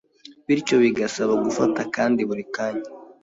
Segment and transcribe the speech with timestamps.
[0.47, 2.87] bityo bigasaba gufata akandi buri kanya.